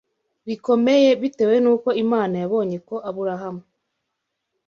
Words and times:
rikomeye 0.47 1.09
bitewe 1.21 1.55
n’uko 1.63 1.89
Imana 2.03 2.35
yabonye 2.43 2.77
ko 2.87 2.95
Aburahamu 3.09 3.63